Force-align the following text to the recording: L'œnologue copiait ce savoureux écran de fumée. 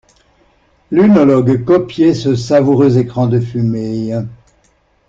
L'œnologue 0.89 1.63
copiait 1.63 2.15
ce 2.15 2.33
savoureux 2.35 2.97
écran 2.97 3.27
de 3.27 3.39
fumée. 3.39 4.19